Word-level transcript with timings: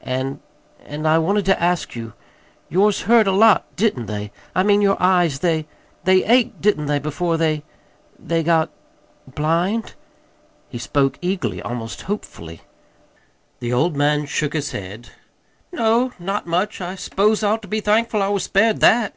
"And 0.00 0.38
and 0.84 1.08
I 1.08 1.18
wanted 1.18 1.44
to 1.46 1.60
ask 1.60 1.96
you. 1.96 2.12
Yours 2.68 3.00
hurt 3.00 3.26
a 3.26 3.32
lot, 3.32 3.64
didn't 3.74 4.06
they? 4.06 4.30
I 4.54 4.62
mean, 4.62 4.80
your 4.80 4.96
eyes; 5.02 5.40
they 5.40 5.66
they 6.04 6.24
ached, 6.24 6.60
didn't 6.60 6.86
they, 6.86 7.00
before 7.00 7.36
they 7.36 7.64
they 8.16 8.44
got 8.44 8.70
blind?" 9.26 9.96
He 10.68 10.78
spoke 10.78 11.18
eagerly, 11.20 11.60
almost 11.60 12.02
hopefully. 12.02 12.60
The 13.58 13.72
old 13.72 13.96
man 13.96 14.26
shook 14.26 14.52
his 14.52 14.70
head. 14.70 15.08
"No, 15.72 16.12
not 16.20 16.46
much. 16.46 16.80
I 16.80 16.94
s'pose 16.94 17.42
I 17.42 17.50
ought 17.50 17.62
to 17.62 17.66
be 17.68 17.80
thankful 17.80 18.22
I 18.22 18.28
was 18.28 18.44
spared 18.44 18.78
that." 18.78 19.16